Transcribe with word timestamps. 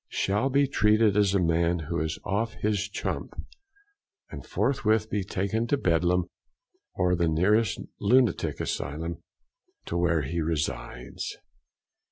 shall 0.09 0.49
be 0.49 0.65
treated 0.67 1.15
as 1.15 1.35
a 1.35 1.39
man 1.39 1.77
who 1.81 1.99
is 1.99 2.17
off 2.23 2.53
his 2.55 2.89
chump 2.89 3.39
and 4.31 4.47
forthwith 4.47 5.11
be 5.11 5.23
taken 5.23 5.67
to 5.67 5.77
Bedlam, 5.77 6.25
or 6.95 7.13
the 7.15 7.27
nearest 7.27 7.79
lunatic 7.99 8.59
asylum 8.59 9.21
to 9.85 9.95
where 9.95 10.23
he 10.23 10.41
resides. 10.41 11.37